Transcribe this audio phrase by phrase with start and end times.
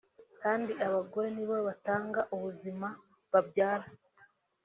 [0.43, 2.87] kandi abagore nibo batanga ubuzima
[3.31, 3.87] (babyara)